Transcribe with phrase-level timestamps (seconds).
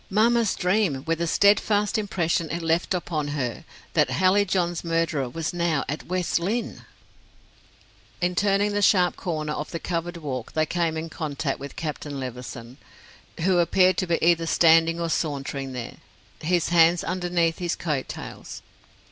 [0.09, 5.85] "Mamma's dream, with the steadfast impression it left upon her that Hallijohn's murderer was now
[5.87, 6.85] at West Lynne"
[8.19, 12.19] In turning the sharp corner of the covered walk they came in contact with Captain
[12.19, 12.77] Levison,
[13.41, 15.97] who appeared to be either standing or sauntering there,
[16.39, 18.63] his hands underneath his coat tails.